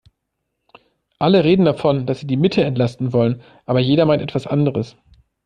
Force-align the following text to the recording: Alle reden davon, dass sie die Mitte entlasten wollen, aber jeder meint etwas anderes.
Alle 1.19 1.43
reden 1.43 1.63
davon, 1.63 2.07
dass 2.07 2.21
sie 2.21 2.25
die 2.25 2.35
Mitte 2.35 2.63
entlasten 2.63 3.13
wollen, 3.13 3.43
aber 3.67 3.79
jeder 3.79 4.07
meint 4.07 4.23
etwas 4.23 4.47
anderes. 4.47 4.95